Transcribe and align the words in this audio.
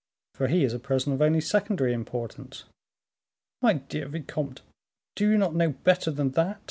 for 0.33 0.47
he 0.47 0.63
is 0.63 0.73
a 0.73 0.79
person 0.79 1.13
of 1.13 1.21
only 1.21 1.39
secondary 1.39 1.93
importance." 1.93 2.63
"My 3.61 3.73
dear 3.75 4.07
vicomte, 4.07 4.63
do 5.15 5.29
you 5.29 5.37
not 5.37 5.53
know 5.53 5.69
better 5.73 6.09
than 6.09 6.31
that?" 6.31 6.59